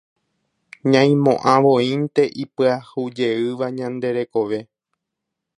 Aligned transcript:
Ñaimo'ãvoínte 0.91 2.23
ipyahujeýva 2.43 3.67
ñande 3.77 4.09
rekove. 4.17 4.59